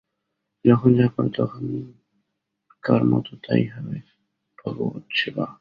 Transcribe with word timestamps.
যখন 0.65 0.89
যা 0.95 1.07
কর, 1.07 1.25
তখনকার 1.35 3.01
মত 3.03 3.27
তাই 3.43 3.63
হবে 3.65 3.97
ভগবৎ-সেবা। 4.57 5.45